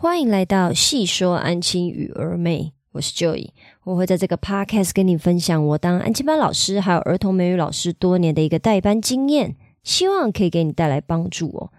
[0.00, 3.50] 欢迎来到细说安亲与儿妹，我是 Joy，
[3.84, 11.70] 我会在这个 podcast 跟你分享我当安亲班老师还有儿童美语老师多年的一个代班经验，希望可以给你带来帮助哦。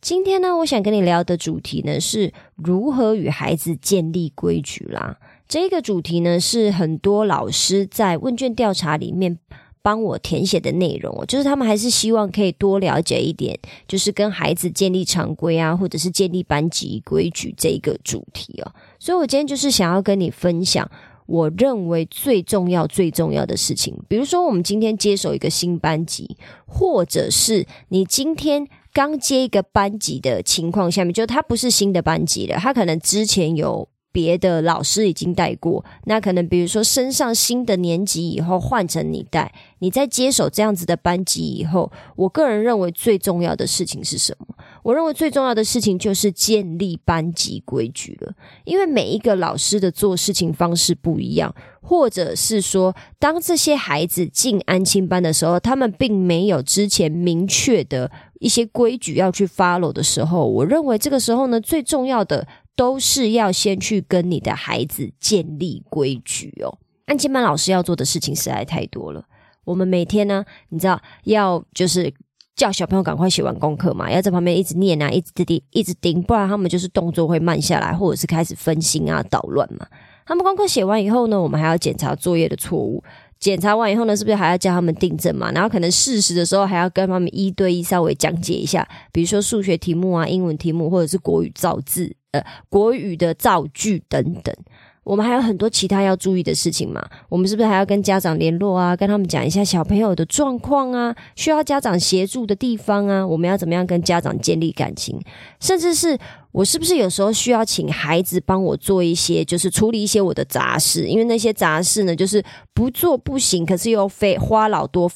[0.00, 5.18] 今天呢，我想跟你聊的主题呢是如何与孩子建立规矩啦。
[5.48, 9.40] 这个主题呢是很多老师在问卷调查里面。
[9.88, 18.70] 帮我填写的内容哦，就是他们还是希望可以多了解一点，就是跟孩子建立常规啊，或者是建立班级规矩这一个主题哦。
[18.98, 20.86] 所以我今天就是想要跟你分享，
[21.24, 23.96] 我认为最重要、最重要的事情。
[24.08, 26.36] 比如说，我们今天接手一个新班级，
[26.66, 33.88] 或者是你今天刚接一个班级的情况下面，就他不是新的班级了，他可能之前有。
[34.10, 44.46] 别的老师已经带过，那可能比如说升上新的年级以后换成你带，你在接手这样子的班级以后，我个人认为最重要的事情是什么？
[44.82, 48.32] 我认为最重要的事情就是建立班级规矩了，
[48.64, 62.48] 因为每一个老师的做事情方式不一样，或者是说，当这些孩子进安亲班的时候，他们并没有之前明确的一些规矩要去 follow 的时候，我认为这个时候呢，最重要的。
[62.78, 66.78] 都是要先去跟你的孩子建立规矩哦。
[67.06, 69.24] 安亲班老师要做的事情实在太多了。
[69.64, 72.14] 我们每天呢，你知道要就是
[72.54, 79.84] 叫小朋友赶快写完功课嘛，要在旁边一直念啊，一直盯，一直盯，不然他们就是动作会慢下来，或者是开始分心啊、捣乱嘛。
[80.24, 83.02] 他们功课写完以后呢，我们还要检查作业的错误。
[83.40, 85.50] 检查完以后呢，是不是还要教他们订正嘛？
[85.50, 92.14] 然后可能事实的时候还要跟他们一对一稍微讲解一下，比如说数学题目啊、英文题目，或者是国语造字。
[92.32, 94.54] 呃，国语的造句等等，
[95.02, 97.02] 我们还有很多其他要注意的事情嘛？
[97.30, 98.94] 我们是不是还要跟家长联络啊？
[98.94, 103.26] 跟他们讲一下小朋友的状况啊，需要家长协助的地方啊？
[103.26, 105.18] 我们要怎么样跟家长建立感情？
[105.58, 106.18] 甚至是
[106.52, 111.06] 我是不是有时候需要请孩子帮我做一些，就是处理一些我的杂事？
[111.06, 112.44] 因为那些杂事呢，就是
[112.74, 115.10] 不做不行，可是又费花老多。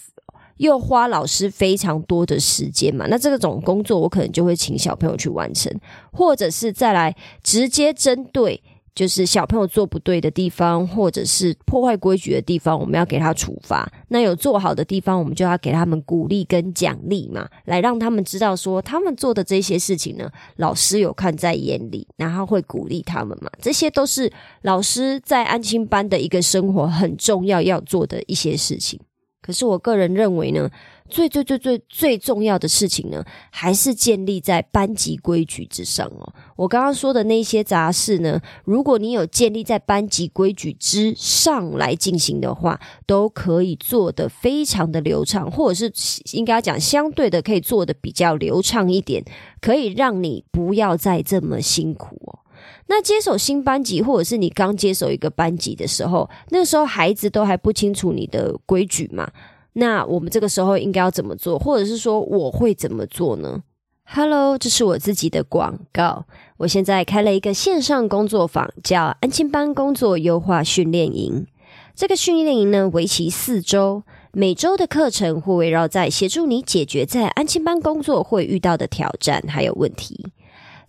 [0.58, 5.72] 又花老师非常多的时间嘛，那这种工作我可能就会请小朋友去完成，
[6.12, 8.62] 或者是再来直接针对
[8.94, 13.90] 就是小朋友做不对的地方，或者是破坏规矩的地方，我们要给他处罚。
[14.08, 23.50] 那有做好的地方，我们就要给他们鼓励跟奖励嘛，来让他们知道说他们做的这些事情呢，老师有看在眼里，然后会鼓励他们嘛。
[23.62, 24.30] 这些都是
[24.60, 29.00] 老师在安亲班的一个生活很重要要做的一些事情。
[29.42, 30.70] 可是我个人认为呢，
[31.08, 36.32] 最最最最最重要的事情呢，还是建立在班级规矩之上哦。
[36.56, 45.92] 我刚刚说的那些杂事呢，如果你有建立在班级规矩之上来进行的话，都可以做得非常的流畅，或者是
[46.32, 49.24] 应该讲相对的可以做的比较流畅一点，
[49.60, 52.38] 可以让你不要再这么辛苦哦。
[52.86, 59.30] 那接手新班级，或者是你刚接手一个班级的时候，那时候孩子都还不清楚你的规矩嘛？
[59.74, 63.62] 那我们这个时候应该要怎么做，或者是说我会怎么做呢
[64.04, 66.26] ？Hello，这是我自己的广告。
[66.58, 71.46] 我现在开了一个线上工作坊，叫安亲班工作优化训练营。
[71.94, 74.02] 这个训练营呢，为期四周，
[74.32, 80.26] 每周的课程会围绕在协助你解决在安亲班工作会遇到的挑战还有问题。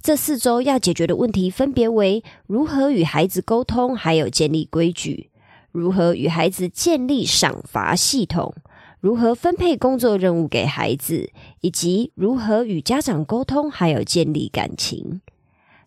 [0.03, 5.29] 这四周要解决的问题分别为：如何与孩子沟通，还有建立规矩；
[5.71, 8.51] 如何与孩子建立赏罚系统；
[8.99, 11.29] 如何分配工作任务给孩子；
[11.61, 15.21] 以及如何与家长沟通，还有建立感情。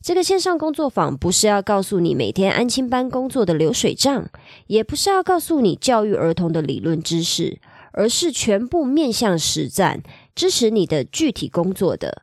[0.00, 4.30] 这个线上工作坊不是要告诉你每天安亲班工作的流水账，
[4.68, 7.60] 也不是要告诉你教育儿童的理论知识，
[7.92, 10.02] 而是全部面向实战，
[10.34, 12.22] 支持你的具体工作的。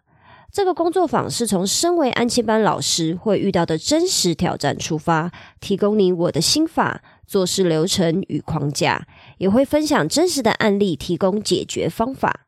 [0.54, 9.08] 这个工作坊是从身为安亲班老师会遇到的真实挑战出发，提供你我的心法、做事流程与框架，
[9.40, 12.42] 也会分享真实的案例，提供解决方法。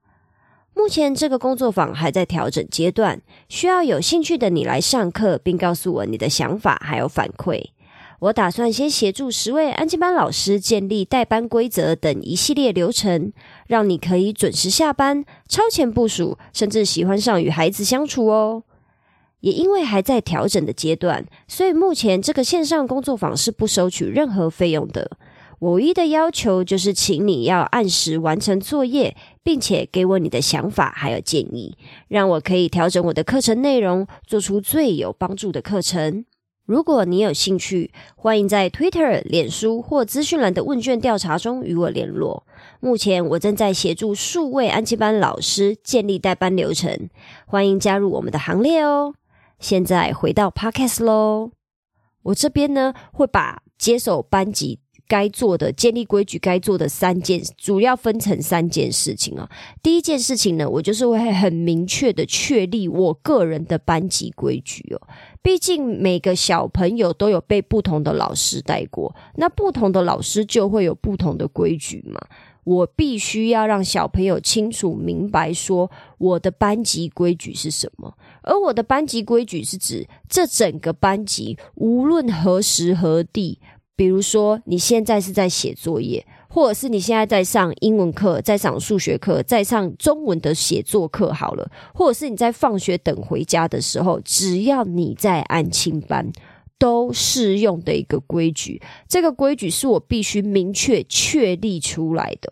[0.76, 7.72] 目前这个工作坊还在调整阶段，需要有兴趣的你来上课，并告诉我你的想法还有反馈。
[8.20, 13.32] 我打算先协助十位安静班老师建立代班规则等一系列流程，
[13.68, 18.64] 让你可以准时下班、超前部署，甚至喜欢上与孩子相处哦。
[19.42, 25.12] 也因为还在调整的阶段，所以目前这个线上工作坊是不收取任何费用的。
[25.60, 31.78] 我唯一的要求就是，请你要按时完成作业，并且给我你的想法还有建议，
[32.08, 36.26] 让我可以调整我的课程内容，做出最有帮助的课程。
[36.66, 42.44] 如果你有兴趣，欢迎在 Twitter、脸书或资讯栏的问卷调查中与我联络。
[42.80, 47.08] 目前我正在协助数位安亲班老师建立代班流程，
[47.46, 49.14] 欢迎加入我们的行列哦。
[49.60, 51.52] 现在回到 podcast 喽。
[52.24, 59.48] 我这边呢，会把接手班级该做的、建立规矩该做的三件，主要分成三件事情啊。
[59.84, 65.08] 第一件事情呢，我就是会很明确的确立我个人的班级规矩哦。
[65.46, 72.20] 毕竟每个小朋友都有被不同的老师带过，那不同的老师就会有不同的规矩嘛。
[72.64, 78.12] 我必须要让小朋友清楚明白，说我的班级规矩是什么。
[78.42, 83.60] 而我的班级规矩是指这整个班级无论何时何地，
[83.96, 86.26] 比如说你现在是在写作业，
[86.56, 96.32] 或者是你现在在上英文课、在上数学课、在上中文的写作课，好了，或者是你在放学等回家的时候，只要你在安亲班。
[96.78, 102.50] 都适用的一个规矩，这个规矩是我必须明确确立出来的。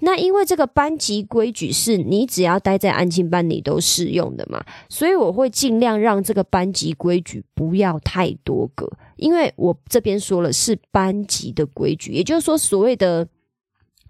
[0.00, 13.28] 那因为这个班级规矩是你只要待在安静班，你都适用的嘛，所以我会尽量让这个班级规矩不要太多个，因为我这边说了是班级的规矩，也就是说所谓的。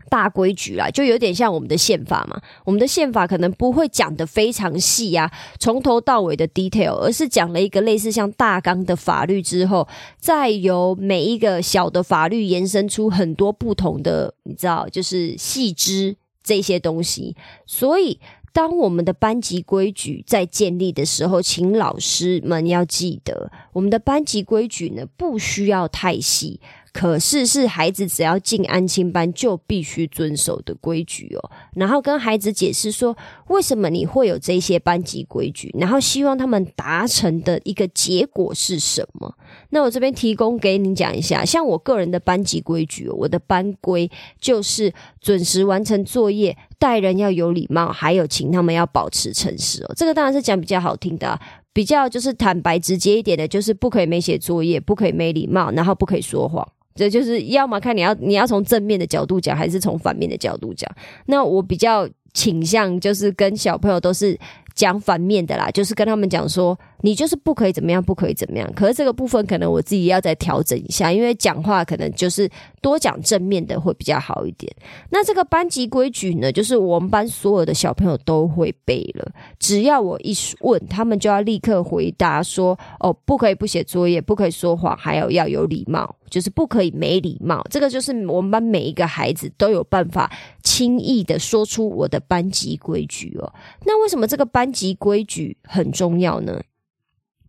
[0.09, 2.41] 大规矩啦，就有点像我们的宪法嘛。
[2.65, 9.87] 我们的宪法可能不会讲的非常细呀，从头到尾的 detail，而是讲了一个类似像大纲的法律之后，
[10.19, 17.37] 再由每一个小的法律延伸出很多不同的，你知道，就是细枝这些东西。
[17.67, 18.21] 所以，
[18.53, 26.61] 当我们的班级规矩在建立的时候，请老师们要记得，我们的班级规矩呢，不需要太细。
[26.97, 33.15] 可是是孩子只要进安亲班就必须遵守的规矩哦，然后跟孩子解释说
[33.49, 39.35] 为什么你会有这些班级规矩，然后希望他们达成的一个结果是什么？
[39.69, 44.11] 那我这边提供给你讲一下，像我个人的班级规矩，我的班规
[44.41, 44.91] 就是
[45.21, 49.93] 准时完成作业，待人要有礼貌，还有请他们要保持诚实哦。
[49.95, 51.39] 这个当然是讲比较好听的，
[51.75, 56.67] 比较就是坦白直接一点的，就是不可以没写作业，不可以没礼貌，然后不可以说谎。
[56.97, 60.91] 这就是要么看你要你要从正面的角度讲，还是从反面的角度讲。
[61.27, 64.39] 那我比较倾向就是跟小朋友都是
[64.75, 66.77] 讲反面的啦，就是跟他们讲说。
[67.03, 68.71] 你就是不可以怎么样，不可以怎么样。
[68.75, 72.49] 可是这个部分可能我自己要再调整一下，因为讲话可能就是
[72.81, 74.73] 多讲正面的会比较好一点。
[75.11, 90.31] 那这个班级规矩呢，就是我们班所有的小朋友都会背了，只要我一问，他们就要立刻回答说：“哦，不可以不写作业，不可以说谎，还有要有礼貌，就是不可以没礼貌。”这个就是我们班每一个孩子都有办法
[90.63, 93.53] 轻易的说出我的班级规矩哦。
[93.85, 96.61] 那为什么这个班级规矩很重要呢？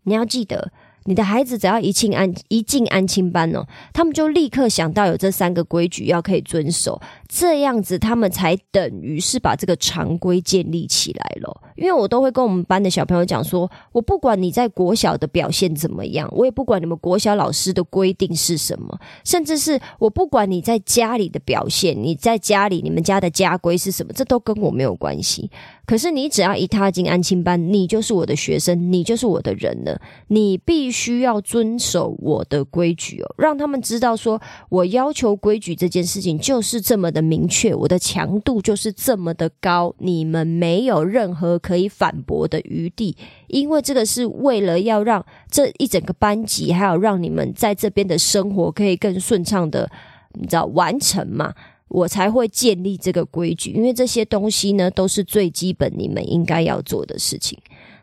[0.07, 0.71] 你要记得。
[1.09, 11.62] 你的孩子只要一进安一进安亲班哦，他们就立刻想到有这三个规矩要可以遵守，这样子他们才等于是把这个常规建立起来了。
[11.75, 25.51] 因为我都会跟我们班的小朋友讲说，我不管你在国小的表现怎么样，我也不管你们国小老师的规定是什么，甚至是我不管你在家里的表现，你在家里你们家的家规是什么，这都跟我没有关系。
[25.85, 31.18] 可是你只要一踏进安亲班，你就是我的学生，你就是我的人了，你必须。
[31.18, 34.39] 要遵守我的规矩哦，让他们知道说
[34.69, 43.16] 我要求规矩这件事情就是这么明确，我的强度就是这么的高，你们没有任何可以反驳的余地，
[43.48, 49.89] 因为这个是为了要让这一整个班级，还有让你们在这边的生活可以更顺畅的，
[50.34, 51.53] 你知道完成嘛，
[51.88, 57.58] 我才会建立这个规矩，因为这些东西呢都是最基本你们应该要做的事情。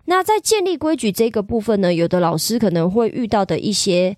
[0.07, 4.15] 那在建立规矩这个部分呢，有的老师可能会遇到的一些，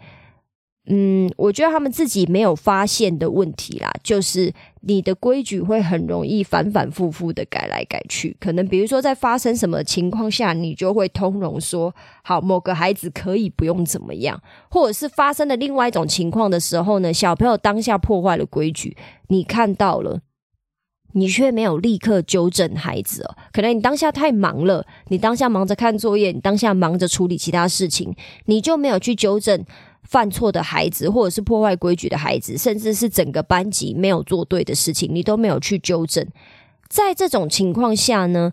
[0.88, 4.52] 嗯，我觉得他们自己没有发现的问题啦，就是
[4.86, 8.36] 你的规矩会很容易反反复复的改来改去。
[8.38, 14.40] 可能比如说在发生什么情况下，你就会通融说，好，某个孩子可以不用怎么样，
[14.70, 18.96] 或者是发生了另外一种情况的时候呢，小朋友当下破坏了规矩，
[19.28, 20.20] 你看到了。
[21.12, 28.14] 你却没有立刻纠正孩子哦，可能你当下太忙了，你当下忙着看作业，你当下忙着处理其他事情，
[28.44, 29.64] 你就没有去纠正
[30.08, 36.26] 犯错的孩子，或者是破坏规矩的孩子，甚至是整个班级没有做对的事情，你都没有去纠正。
[36.88, 38.52] 在这种情况下呢，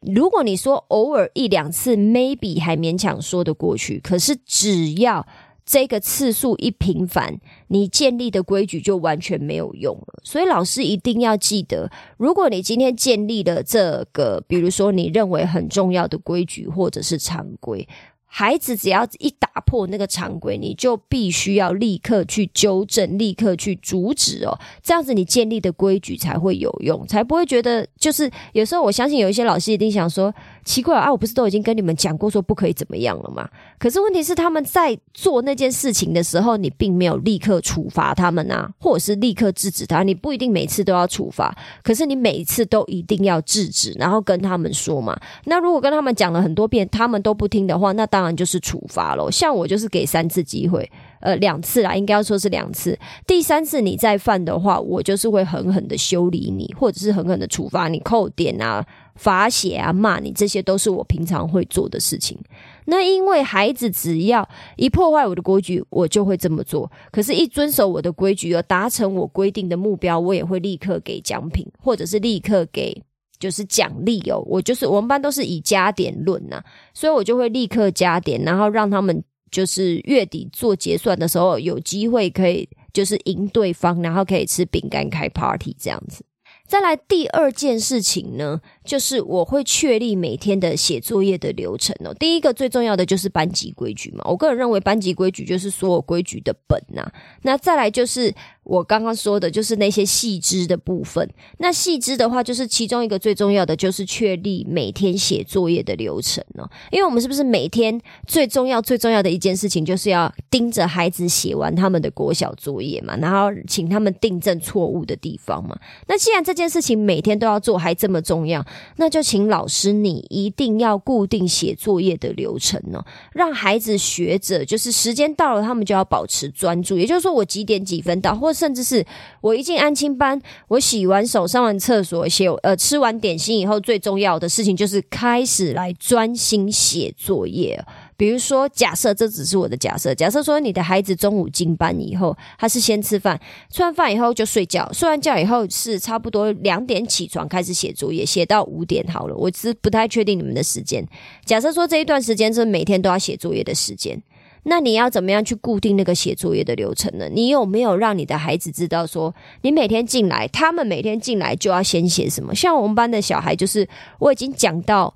[0.00, 5.26] 如果你说偶尔一两次，maybe 还勉强说得过去，可是只要。
[5.68, 10.20] 这个次数一频繁，你建立的规矩就完全没有用了。
[10.22, 17.88] 所以老师一定要记得，如果你今天建立了这个，比如说你认为很重要的规矩或者是常规，
[18.26, 24.58] 孩子只要一打破那个常规，你就必须要立刻去纠正，立刻去阻止哦。
[24.82, 30.34] 这样子你建立的规矩才会有用，才不会觉得就是有时候我相信有一些老师一定想说
[30.66, 33.48] 奇怪啊，我不是都已经跟你们讲过说不可以怎么样了吗？
[33.78, 40.02] 可是问题是他们在做那件事情的时候，你并没有立刻处罚他们啊，或者是立刻制止他。
[40.02, 45.16] 你不一定每次都要处罚，可是你每一次都一定要制止，然后跟他们说嘛。
[45.44, 49.30] 那如果跟他们讲了很多遍，他们都不听的话，那当然就是处罚喽。
[49.30, 52.98] 像我就是给三次机会，呃，两次啦，应该要说是两次。
[53.24, 58.84] 第三次你再犯的话，我就是会狠狠的修理你，或者是狠狠的处罚你，扣点啊、
[59.16, 62.38] 罚写啊、骂你，这些都是我平常会做的事情。
[62.84, 66.90] 那因为孩子只要一破坏我的规矩，我就会这么做。
[67.10, 73.02] 可是，一遵守我的规矩而达成我规定的目标，我也会立刻给奖品，或者是立刻给。
[73.38, 76.58] 就是奖励哦，我就是我们班都是以加点论呐，
[76.94, 86.24] 所以我就会立刻加点，然后让他们就是月底做结算的时候有机会可以就是赢对方，然后可以吃饼干开 party 这样子。
[86.66, 92.12] 再来第二件事情呢，就是我会确立每天的写作业的流程哦。
[92.14, 97.10] 第一个最重要的就是班级规矩嘛，我个人认为班级规矩就是所有规矩的本呐。
[97.42, 98.34] 那再来就是。
[98.66, 101.28] 我刚刚说的就是那些细枝的部分。
[101.58, 106.68] 那细枝的话，就是其中一个最重要的，就是确立每天写作业的流程哦。
[106.90, 115.78] 因为我们是不是每天最重要、最重要的一件事情，就是要盯着孩子写完他们的国小作业嘛，然后请他们订正错误的地方嘛。
[116.08, 126.98] 那既然这件事情每天都要做，还这么重要，那就请老师你一定要固定写作业的流程哦，让孩子学着，就是时间到了，他们就要保持专注。
[126.98, 129.04] 也就是说，我几点几分到，或甚至是
[129.42, 137.84] 我一进安亲班，我洗完手、上完厕所、写呃吃完点心以后，最重要的事情就是开始来专心写作业。
[138.16, 143.38] 比如说，假设这只是我的假设，假设说你的孩子中午进班以后，他是先吃饭，
[143.70, 149.36] 吃完饭以后就睡觉，睡完觉以后是差不多两点起床开始写作业，写到五点好了。
[149.36, 151.06] 我是不太确定你们的时间。
[151.44, 154.22] 假设说这一段时间是每天都要写作业的时间。
[154.68, 157.28] 那你要怎么样去固定那个写作业的流程呢？
[157.28, 159.32] 你有没有让你的孩子知道说，
[159.62, 162.52] 你每天进来，他们每天进来就要先写什么？
[162.52, 165.14] 像我们班的小孩，就是我已经讲到，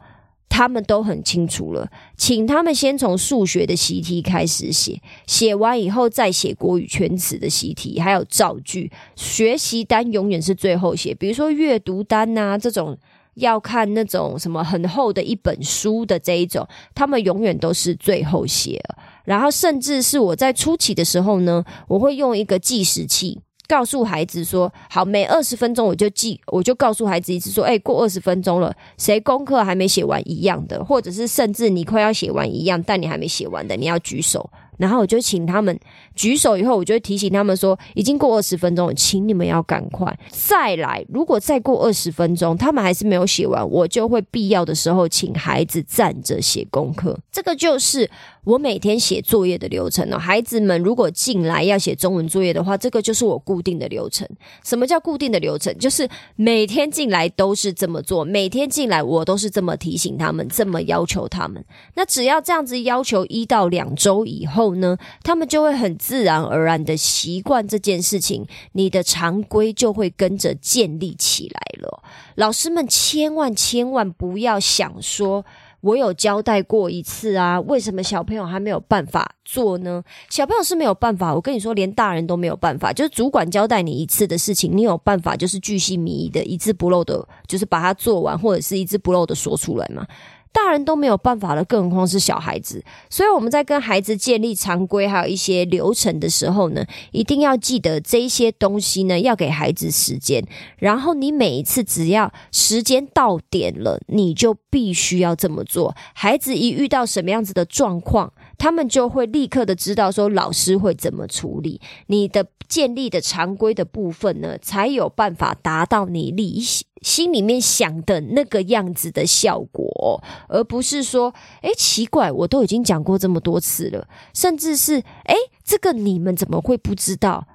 [0.49, 8.93] 他们都很清楚了，请他们先从数学的习题开始写，写完以后再写国语全词的习题，还有造句。
[9.17, 12.97] 学习单永远是最后写，比如说阅读单呐这种。
[13.35, 18.83] 要看那种什么很厚的一本书的这一种，他们永远都是最后写。
[19.31, 34.51] 然后甚至是我在初期的时候呢，我会用一个计时器，告诉孩子说：好，每二十分钟我就记，我就告诉孩子一次说：哎，过二十分钟了，谁功课还没写完一样的，或者是甚至你快要写完一样，但你还没写完的，你要举手。
[34.77, 35.79] 然后我就请他们
[36.21, 41.03] 举手，以后我就会提醒他们说，已经过二十分钟，请你们要赶快再来。
[41.09, 47.19] 如果再过二十分钟，他们还是没有写完，我就会必要的时候请孩子站着写功课。
[47.33, 48.11] 这个就是
[48.45, 50.19] 我每天写作业的流程了。
[50.19, 54.29] 孩子们如果进来要写中文作业的话，这个就是我固定的流程。
[54.63, 55.75] 什么叫固定的流程？
[55.79, 61.65] 就是每天进来都是这么做，每天进来我都是这么提醒他们，这么要求他们。
[61.95, 64.75] 那只要这样子要求一到两周以后。
[64.81, 72.03] 呢，他们就会很自然而然的习惯这件事情，你的常规就会跟着建立起来了。
[72.35, 75.45] 老师们千万千万不要想说，
[75.83, 80.03] 我有交代过一次啊，为什么小朋友还没有办法做呢？
[80.29, 82.93] 小朋友是没有办法，我跟你说，连大人都没有办法。
[82.93, 90.05] 就是主管交代你一次的事情，你有办法就是巨细靡遗的一字不漏的，就是把它做完，或者是一字不漏的说出来吗？
[90.53, 92.85] 大人都没有办法了，更何况是小孩子。
[93.09, 100.45] 所以我们在跟孩子建立常规还有一些流程的时候呢，一定要记得这些东西呢，要给孩子时间。
[100.79, 105.95] 然后你每一次只要时间到点了，你就必须要这么做。
[106.15, 111.81] 孩子一遇到什么样子的状况，他们就会立刻的知道说老师会怎么处理。
[112.09, 116.87] 你的建立的常规的部分呢，才有办法达到你理想。
[117.01, 127.47] 心里面想的那个样子的效果，而不是说，哎，奇怪，我都已经讲过这么多次了，甚至是，哎，这个你们怎么会不知道？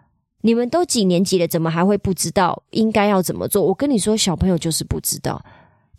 [0.41, 3.61] 你们都几年级了，怎么还会不知道应该要怎么做？
[3.61, 5.39] 我跟你说，小朋友就是不知道。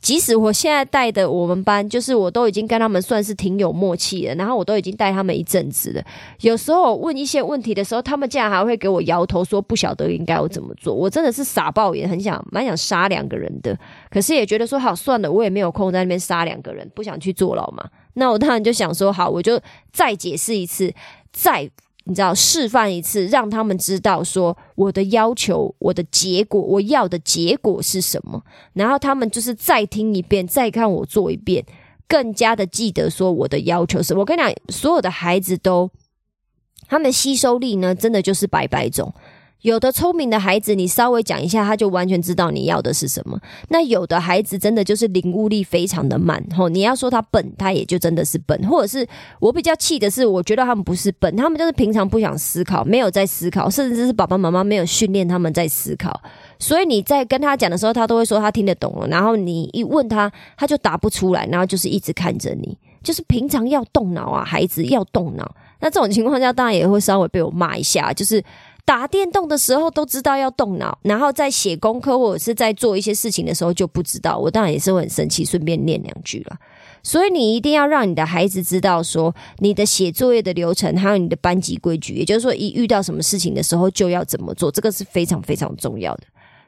[0.06, 6.04] 即使我现在带的我们班，就是我都已经跟他们算是挺有默契了，然后我都已经带他们一阵子了。
[6.42, 10.94] 有时候问一些问题的时候，他们竟然还会给我摇头，说不晓得应该要怎么做。
[10.94, 13.76] 我真的是傻爆眼，很想蛮想杀两个人的，
[14.08, 17.84] 可是也觉得说好算了，我也没有空在那边杀两个人，不想去坐牢嘛。
[18.14, 19.60] 那我当然就想说，好，我就
[19.92, 20.94] 再解释一次，
[21.32, 21.68] 再
[22.08, 28.40] 你知道示范一次，让他们知道说我的要求、我的结果、我要的结果是什么。
[28.74, 31.64] 然后他们就是再听一遍，再看我做一遍，
[32.06, 34.14] 更加的记得说我的要求是。
[34.14, 35.90] 我跟你讲，所有的孩子都，
[36.86, 39.12] 他们吸收力呢，真的就是百百种。
[39.62, 43.40] 有的聪明的孩子，你稍微讲一下，他就完全知道你要的是什么。
[43.68, 46.68] 那有的孩子真的就是领悟力非常的慢，吼！
[46.68, 48.56] 你要说他笨，他也就真的是笨。
[48.68, 49.04] 或者是
[49.40, 56.20] 我比较气的是，我觉得他们不是笨，他们就是平常不想思考，没有在思考，甚至是爸爸妈妈没有训练他们在思考。
[56.60, 59.08] 所以你在跟他讲的时候，他都会说他听得懂了。
[59.08, 62.78] 然后你一问他，他就答不出来，然后就是一直看着你。
[63.02, 65.54] 就是平常要动脑啊，孩子要动脑。
[65.80, 68.44] 那这种情况下，当然也会稍微被我骂一下，就是。
[68.86, 74.38] 打电动的时候都知道要动脑，然后在写功课或者是在做一些事情的时候就不知道。
[74.38, 76.56] 我当然也是会很生气，顺便念两句了。
[77.02, 86.22] 所以你一定要让你的孩子知道，说你的写作业的流程，还有你的班级规矩，也就是说，一遇到什么事情的时候就要怎么做，这个是非常非常重要的。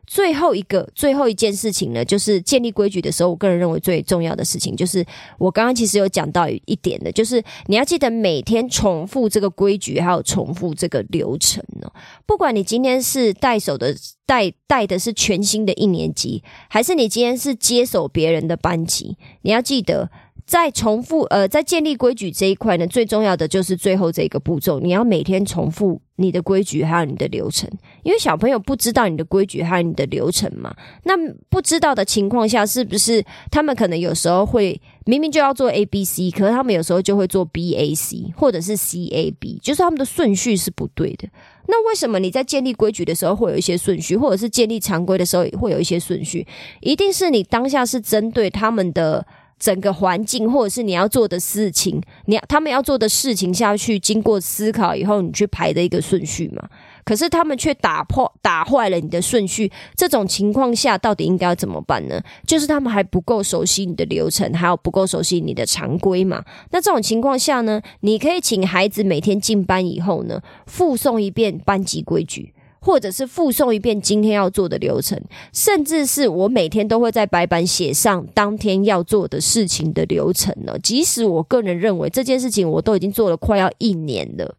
[0.08, 5.04] 最后一个最后一件事情呢，就是建立规矩的时候，我个人认为最重要的事情，就是
[5.36, 11.92] 我刚刚其实有讲到一点的，就是你要记得每天重复这个规矩，还有重复这个流程哦。
[12.24, 20.10] 不管你今天是带手的带带的是全新的一年级，还是你今天是接手别人的班级，你要记得。
[20.48, 27.70] 在重复呃，在建立规矩这一块呢，最重要的就是最后这个步骤，你要每天重复你的规矩还有你的流程，
[28.02, 30.74] 因为小朋友不知道你的规矩还有你的流程嘛。
[31.02, 31.12] 那
[31.50, 41.28] 不知道的情况下，是不是他们可能有时候会明明就要做 A B C，可是他们有时候就会做 B A C 或者是 C A B，就是他们的顺序是不对的。
[41.66, 46.46] 那为什么你在建立规矩的时候会有一些顺序，或者是建立常规的时候会有一些顺序？
[46.80, 49.26] 一定是你当下是针对他们的。
[49.58, 56.68] 整个环境，或者是你要做的事情，你要他们要做的事情下去，经过思考以后，你去排的一个顺序嘛。
[57.04, 59.72] 可是他们却打破、打坏了你的顺序。
[59.96, 62.20] 这种情况下，到底应该要怎么办呢？
[62.46, 66.44] 就是他们还不够熟悉你的流程，还有不够熟悉你的常规嘛。
[66.70, 72.52] 那这种情况下呢，你可以请孩子每天进班以后呢，复诵一遍班级规矩。
[72.80, 75.20] 或者是复诵一遍今天要做的流程，
[75.52, 80.78] 甚至是我每天都会在白板写上当天要做的事情的流程呢。
[80.82, 84.54] 即使我个人认为这件事情我都已经做了快要一年了，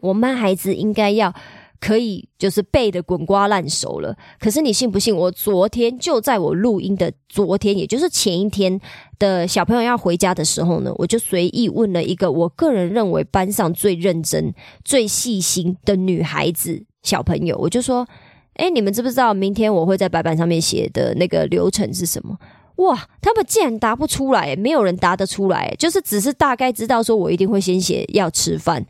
[0.00, 1.32] 我们孩子应该要
[1.80, 4.16] 可以就是背的滚瓜烂熟了。
[4.38, 5.14] 可是你信不信？
[5.14, 8.80] 我昨天就在我录音的昨天，也就是前一天
[9.18, 14.54] 的小朋友要回家的时候呢，我就随意问了一个我个人认为班上最认真、
[14.84, 16.84] 最细心的女孩子。
[17.02, 18.06] 小朋友，我就说，
[18.54, 22.38] 哎，你们知不知道明天我会在白板上面写的那个流程是什么？
[22.76, 28.84] 哇，他们竟然答不出来，没有人答得出来，就是只是大概知道说我一定会先写要吃饭，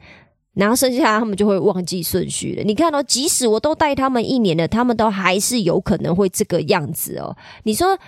[0.55, 2.63] 然后剩下他们就会忘记顺序了。
[2.63, 7.37] 你看哦，即使我都带他们一年了，他们都还是有可能会这个样子哦。
[7.65, 7.99] 你说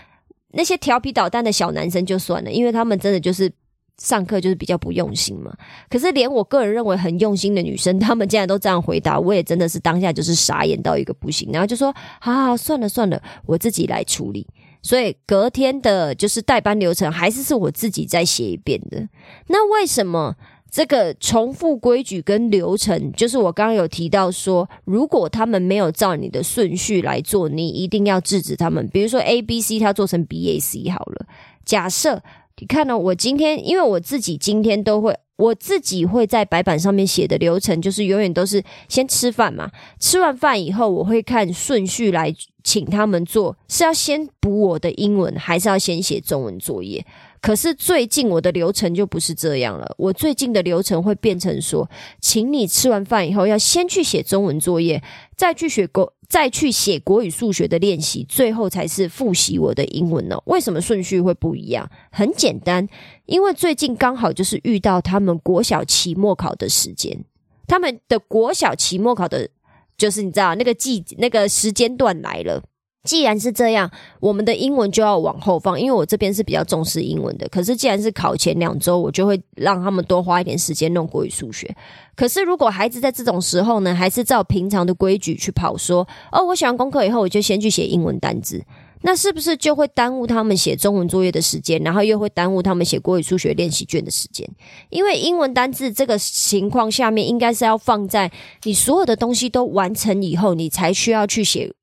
[0.53, 3.51] 那些调皮捣蛋的小男生就算了，因为他们真的就是。
[3.99, 5.57] 上课就是比较不用心嘛，
[5.89, 14.47] 可是连我个人认为很用心的女生， 她们竟然都这样回答，我也真的是当下就是傻眼到一个不行，然后就说：“好好算了算了，我自己来处理。”
[14.83, 19.09] 所以隔天的就是代班流程还是是我自己再写一遍的。
[19.47, 20.35] 那为什么
[20.71, 28.87] 这个重复规矩跟流程，就是我刚刚有提到说，如果他们没有照你的顺序来做，你一定要制止他们。
[28.93, 31.27] 比如说 A B C，他做成 B A C 好了，
[31.65, 32.21] 假设。
[32.61, 32.97] 你看呢？
[32.97, 39.71] 我今天因为我自己今天都会，我自己会在白板上面写的流程，就是永远都是先吃饭嘛。
[39.99, 47.05] 吃完饭以后，我会看顺序来请他们做，是要先补我的英文，还是要先写中文作业？
[47.45, 51.87] 可是最近我的流程就不是这样了，我最近的流程会变成说，
[52.19, 55.03] 请你吃完饭以后要先去写中文作业，
[55.37, 60.39] 再去学国，再去写国语、数学的练习，最后才是复习我的英文呢。
[60.47, 61.87] 为什么顺序会不一样？
[62.11, 62.89] 很简单，
[63.27, 67.27] 因为最近刚好就是遇到他们国小期末考的时间，
[67.67, 69.51] 他们的国小期末考的，
[69.99, 72.63] 就是你知道那个季那个时间段来了。
[73.05, 77.47] 既然是这样，我们的英文就要往后放，因为我这边是比较重视英文的。
[77.51, 81.77] 可是既然是考前两周，我就会让他们多花一点时间弄国语、数学。
[82.17, 88.65] 可是如果孩子在这种时候呢，还是照平常的规矩去跑，说哦，我写完功课以后，我就先去写英文单字，
[89.03, 94.49] 那是不是就会耽误他们写中文作业的时间，然后又会耽误他们写国语、数学练习卷的时间？
[94.89, 101.75] 因为英文单字这个情况下面，应该是要放在你所有的东西都完成以后，你才需要去写。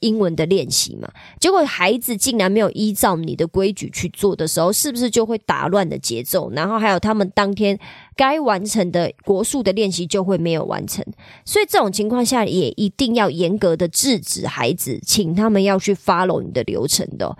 [0.00, 1.08] 英文的练习嘛，
[1.38, 6.50] 结果孩子竟然没有依照你的规矩去做的时候，是不是就会打乱的节奏？
[6.50, 7.78] 然后还有他们当天
[8.16, 11.04] 该完成的国术的练习就会没有完成，
[11.44, 17.36] 所以这种情况下也一定要严格的制止孩子，请他们要去 follow 你的流程的。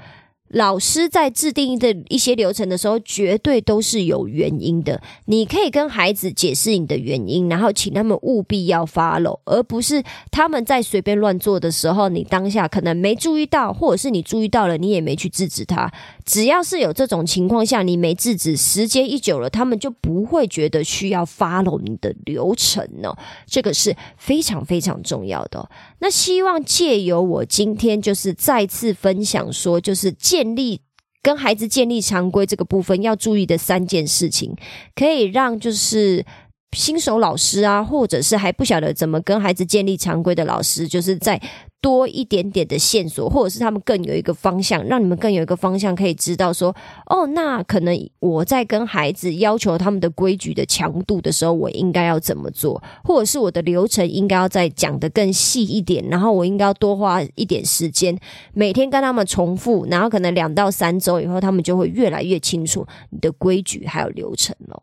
[0.50, 5.00] 老师在制定的一些流程的时候，绝对都是有原因的。
[5.26, 15.90] 你可以跟孩子解释你的原因，然后请他们务必要 follow，而不是他们在随便乱做的时候，你当下可能没注意到，或者是你注意到了，你也没去制止他。
[16.24, 23.14] 只要是有这种情况下，你没制止，时间一久了，他们就不会觉得需要 follow 你的流程呢。
[23.46, 25.68] 这个是非常非常重要的。
[26.00, 30.81] 那希望借由我今天就是再次分享说，就是借建立
[31.22, 34.57] 跟孩子建立常规这个部分要注意的三件事情，
[34.94, 36.24] 可以让就是
[36.72, 41.40] 新手老师啊，或者是还不晓得怎么跟孩子建立常规的老师，就是在。
[41.81, 46.75] 多一点点的线索，或者是他们更有一个方向，让你们更有一个方向可以知道说，
[47.07, 58.19] 哦，那可能我在跟孩子要求他们的规矩的强度的时候，我应该要怎么做，或者是我的流程应该要再讲的更细一点，然后我应该要多花一点时间，
[58.53, 64.83] 每天跟他们重复，然后可能两到三周以后，他们就会越来越清楚你的规矩还有流程了。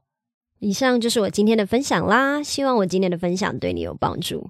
[0.60, 4.50] 以上就是我今天的分享啦，希望我今天的分享对你有帮助。